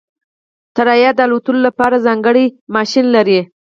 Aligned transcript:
الوتکه 0.79 1.11
د 1.17 1.19
الوت 1.27 1.47
لپاره 1.65 2.03
ځانګړی 2.05 2.45
انجن 2.79 3.05
لري. 3.15 3.39